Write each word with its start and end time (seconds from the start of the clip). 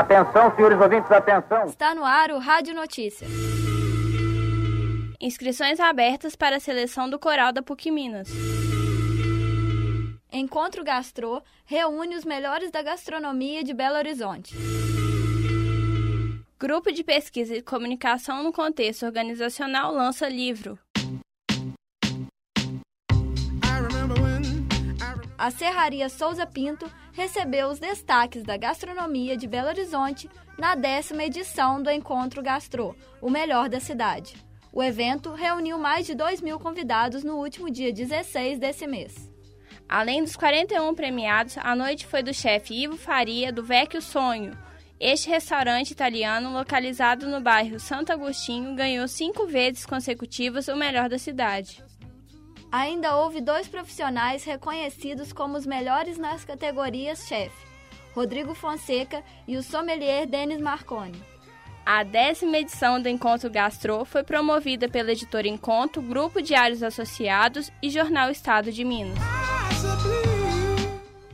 Atenção, 0.00 0.56
senhores 0.56 0.80
ouvintes, 0.80 1.12
atenção. 1.12 1.66
Está 1.66 1.94
no 1.94 2.02
ar 2.02 2.30
o 2.30 2.38
Rádio 2.38 2.74
Notícia. 2.74 3.28
Inscrições 5.20 5.78
abertas 5.78 6.34
para 6.34 6.56
a 6.56 6.60
seleção 6.60 7.10
do 7.10 7.18
coral 7.18 7.52
da 7.52 7.62
PUC 7.62 7.90
Minas. 7.90 8.30
Encontro 10.32 10.82
Gastro 10.82 11.42
reúne 11.66 12.16
os 12.16 12.24
melhores 12.24 12.70
da 12.70 12.82
gastronomia 12.82 13.62
de 13.62 13.74
Belo 13.74 13.96
Horizonte. 13.96 14.56
Grupo 16.58 16.90
de 16.90 17.04
Pesquisa 17.04 17.54
e 17.54 17.60
Comunicação 17.60 18.42
no 18.42 18.54
Contexto 18.54 19.04
Organizacional 19.04 19.92
lança 19.92 20.26
livro. 20.30 20.78
A 25.40 25.50
Serraria 25.50 26.10
Souza 26.10 26.44
Pinto 26.44 26.84
recebeu 27.14 27.68
os 27.68 27.78
destaques 27.78 28.42
da 28.42 28.58
gastronomia 28.58 29.38
de 29.38 29.46
Belo 29.46 29.68
Horizonte 29.68 30.28
na 30.58 30.74
décima 30.74 31.24
edição 31.24 31.82
do 31.82 31.90
Encontro 31.90 32.42
Gastro, 32.42 32.94
o 33.22 33.30
melhor 33.30 33.66
da 33.66 33.80
cidade. 33.80 34.34
O 34.70 34.82
evento 34.82 35.32
reuniu 35.32 35.78
mais 35.78 36.04
de 36.04 36.14
2 36.14 36.42
mil 36.42 36.58
convidados 36.58 37.24
no 37.24 37.36
último 37.36 37.70
dia 37.70 37.90
16 37.90 38.58
desse 38.58 38.86
mês. 38.86 39.32
Além 39.88 40.22
dos 40.22 40.36
41 40.36 40.94
premiados, 40.94 41.56
a 41.56 41.74
noite 41.74 42.06
foi 42.06 42.22
do 42.22 42.34
chefe 42.34 42.74
Ivo 42.74 42.98
Faria, 42.98 43.50
do 43.50 43.64
Vecchio 43.64 44.02
Sonho. 44.02 44.52
Este 45.00 45.30
restaurante 45.30 45.92
italiano, 45.92 46.52
localizado 46.52 47.26
no 47.26 47.40
bairro 47.40 47.80
Santo 47.80 48.12
Agostinho, 48.12 48.76
ganhou 48.76 49.08
cinco 49.08 49.46
vezes 49.46 49.86
consecutivas 49.86 50.68
o 50.68 50.76
melhor 50.76 51.08
da 51.08 51.18
cidade. 51.18 51.82
Ainda 52.72 53.16
houve 53.16 53.40
dois 53.40 53.66
profissionais 53.66 54.44
reconhecidos 54.44 55.32
como 55.32 55.56
os 55.56 55.66
melhores 55.66 56.16
nas 56.16 56.44
categorias 56.44 57.26
chefe, 57.26 57.66
Rodrigo 58.14 58.54
Fonseca 58.54 59.24
e 59.46 59.56
o 59.56 59.62
sommelier 59.62 60.24
Denis 60.24 60.60
Marconi. 60.60 61.20
A 61.84 62.04
décima 62.04 62.58
edição 62.58 63.02
do 63.02 63.08
Encontro 63.08 63.50
Gastro 63.50 64.04
foi 64.04 64.22
promovida 64.22 64.88
pela 64.88 65.10
editora 65.10 65.48
Encontro, 65.48 66.00
Grupo 66.00 66.40
Diários 66.40 66.82
Associados 66.82 67.72
e 67.82 67.90
Jornal 67.90 68.30
Estado 68.30 68.70
de 68.70 68.84
Minas. 68.84 69.18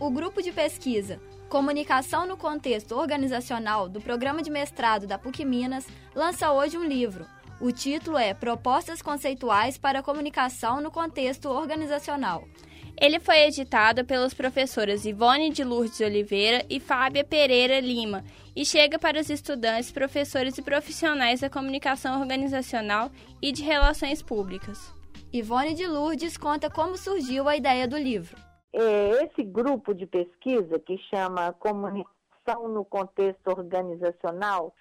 O 0.00 0.10
grupo 0.10 0.40
de 0.40 0.52
pesquisa 0.52 1.20
Comunicação 1.48 2.26
no 2.26 2.36
Contexto 2.36 2.96
Organizacional 2.96 3.88
do 3.88 4.00
Programa 4.00 4.42
de 4.42 4.50
Mestrado 4.50 5.06
da 5.06 5.16
PUC 5.16 5.44
Minas 5.44 5.86
lança 6.14 6.50
hoje 6.50 6.76
um 6.76 6.84
livro, 6.84 7.24
o 7.60 7.72
título 7.72 8.18
é 8.18 8.34
Propostas 8.34 9.00
Conceituais 9.00 9.78
para 9.78 10.00
a 10.00 10.02
Comunicação 10.02 10.80
no 10.80 10.90
Contexto 10.90 11.48
Organizacional. 11.48 12.44
Ele 12.98 13.20
foi 13.20 13.40
editado 13.40 14.04
pelas 14.04 14.32
professoras 14.34 15.04
Ivone 15.04 15.50
de 15.50 15.62
Lourdes 15.64 16.00
Oliveira 16.00 16.64
e 16.68 16.80
Fábia 16.80 17.24
Pereira 17.24 17.78
Lima 17.80 18.24
e 18.54 18.64
chega 18.64 18.98
para 18.98 19.20
os 19.20 19.28
estudantes, 19.28 19.92
professores 19.92 20.56
e 20.56 20.62
profissionais 20.62 21.40
da 21.40 21.50
comunicação 21.50 22.20
organizacional 22.20 23.10
e 23.40 23.52
de 23.52 23.62
relações 23.62 24.22
públicas. 24.22 24.94
Ivone 25.32 25.74
de 25.74 25.86
Lourdes 25.86 26.36
conta 26.36 26.70
como 26.70 26.96
surgiu 26.96 27.48
a 27.48 27.56
ideia 27.56 27.86
do 27.86 27.98
livro. 27.98 28.36
É, 28.72 29.24
esse 29.24 29.42
grupo 29.42 29.94
de 29.94 30.06
pesquisa 30.06 30.78
que 30.78 30.98
chama 31.10 31.52
Comunicação 31.54 32.68
no 32.68 32.84
Contexto 32.84 33.48
Organizacional 33.48 34.74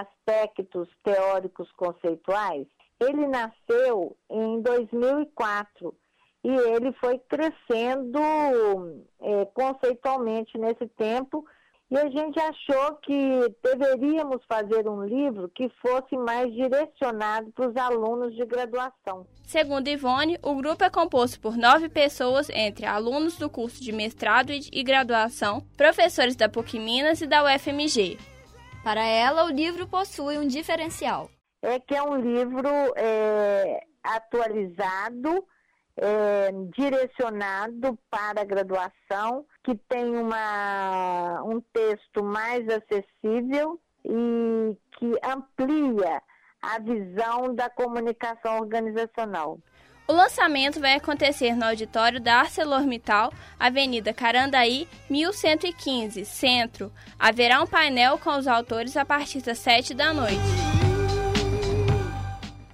aspectos 0.00 0.88
teóricos 1.02 1.70
conceituais, 1.72 2.66
ele 3.00 3.26
nasceu 3.26 4.16
em 4.30 4.60
2004 4.62 5.94
e 6.44 6.48
ele 6.48 6.92
foi 6.94 7.18
crescendo 7.18 8.18
é, 9.20 9.44
conceitualmente 9.46 10.56
nesse 10.58 10.86
tempo. 10.88 11.44
E 11.90 11.98
a 11.98 12.08
gente 12.08 12.40
achou 12.40 12.94
que 13.02 13.54
deveríamos 13.62 14.42
fazer 14.48 14.88
um 14.88 15.04
livro 15.04 15.50
que 15.50 15.68
fosse 15.80 16.16
mais 16.16 16.50
direcionado 16.54 17.52
para 17.52 17.68
os 17.68 17.76
alunos 17.76 18.34
de 18.34 18.46
graduação. 18.46 19.26
Segundo 19.44 19.88
Ivone, 19.88 20.38
o 20.42 20.54
grupo 20.54 20.82
é 20.82 20.88
composto 20.88 21.38
por 21.38 21.54
nove 21.54 21.90
pessoas, 21.90 22.48
entre 22.48 22.86
alunos 22.86 23.36
do 23.36 23.50
curso 23.50 23.82
de 23.82 23.92
mestrado 23.92 24.52
e 24.52 24.82
graduação, 24.82 25.60
professores 25.76 26.34
da 26.34 26.48
PUC 26.48 26.78
Minas 26.78 27.20
e 27.20 27.26
da 27.26 27.44
UFMG, 27.44 28.16
para 28.82 29.04
ela, 29.04 29.44
o 29.44 29.50
livro 29.50 29.86
possui 29.86 30.38
um 30.38 30.46
diferencial. 30.46 31.30
É 31.62 31.78
que 31.78 31.94
é 31.94 32.02
um 32.02 32.16
livro 32.16 32.68
é, 32.96 33.84
atualizado, 34.02 35.46
é, 35.96 36.50
direcionado 36.74 37.98
para 38.10 38.40
a 38.40 38.44
graduação, 38.44 39.46
que 39.62 39.76
tem 39.88 40.16
uma, 40.16 41.42
um 41.44 41.60
texto 41.72 42.22
mais 42.22 42.66
acessível 42.68 43.80
e 44.04 44.76
que 44.98 45.12
amplia 45.24 46.22
a 46.60 46.78
visão 46.78 47.54
da 47.54 47.70
comunicação 47.70 48.58
organizacional. 48.58 49.58
O 50.06 50.12
lançamento 50.12 50.80
vai 50.80 50.94
acontecer 50.94 51.54
no 51.54 51.64
auditório 51.64 52.20
da 52.20 52.40
ArcelorMittal, 52.40 53.32
Avenida 53.58 54.12
Carandaí, 54.12 54.88
1115, 55.08 56.24
Centro. 56.24 56.92
Haverá 57.18 57.62
um 57.62 57.66
painel 57.66 58.18
com 58.18 58.36
os 58.36 58.46
autores 58.46 58.96
a 58.96 59.04
partir 59.04 59.40
das 59.40 59.58
7 59.58 59.94
da 59.94 60.12
noite. 60.12 60.36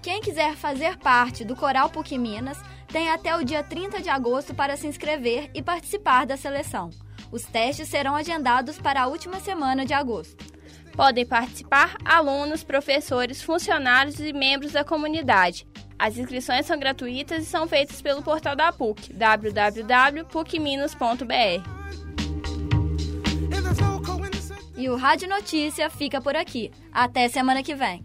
Quem 0.03 0.23
quiser 0.23 0.57
fazer 0.57 0.97
parte 0.97 1.45
do 1.45 1.55
Coral 1.55 1.91
PUC 1.91 2.17
Minas 2.17 2.59
tem 2.89 3.11
até 3.11 3.37
o 3.37 3.45
dia 3.45 3.63
30 3.63 4.01
de 4.01 4.09
agosto 4.09 4.55
para 4.55 4.77
se 4.77 4.87
inscrever 4.87 5.51
e 5.55 5.63
participar 5.63 6.25
da 6.25 6.37
seleção. 6.37 6.89
Os 7.31 7.45
testes 7.45 7.89
serão 7.89 8.17
agendados 8.17 8.79
para 8.79 9.03
a 9.03 9.07
última 9.07 9.39
semana 9.39 9.85
de 9.85 9.93
agosto. 9.93 10.43
Podem 10.93 11.27
participar 11.27 11.97
alunos, 12.05 12.65
professores, 12.65 13.43
funcionários 13.43 14.19
e 14.19 14.33
membros 14.33 14.73
da 14.73 14.83
comunidade. 14.83 15.67
As 15.99 16.17
inscrições 16.17 16.65
são 16.65 16.79
gratuitas 16.79 17.43
e 17.43 17.47
são 17.47 17.67
feitas 17.67 18.01
pelo 18.01 18.23
portal 18.23 18.55
da 18.55 18.73
PUC, 18.73 19.13
www.pucminas.br. 19.13 21.79
E 24.77 24.89
o 24.89 24.95
Rádio 24.95 25.29
Notícia 25.29 25.91
fica 25.91 26.21
por 26.21 26.37
aqui. 26.37 26.71
Até 26.93 27.29
semana 27.29 27.65
que 27.65 27.75
vem. 27.75 28.05